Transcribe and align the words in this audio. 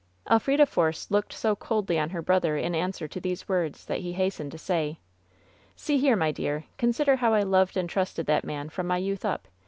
Elfrida 0.27 0.65
Force 0.65 1.11
looked 1.11 1.31
so 1.31 1.55
coldly 1.55 1.99
on 1.99 2.09
her 2.09 2.23
brother 2.23 2.57
in 2.57 2.73
an 2.73 2.91
swer 2.91 3.07
to 3.07 3.19
these 3.19 3.47
words 3.47 3.85
that 3.85 3.99
he 3.99 4.13
hastened 4.13 4.51
to 4.51 4.57
say: 4.57 4.97
"See 5.75 5.99
here, 5.99 6.15
my 6.15 6.31
dear. 6.31 6.63
Consider 6.79 7.17
how 7.17 7.35
I 7.35 7.43
loved 7.43 7.77
and 7.77 7.87
trusted 7.87 8.25
that 8.25 8.43
man 8.43 8.69
from 8.69 8.87
my 8.87 8.97
youth 8.97 9.23
up. 9.23 9.47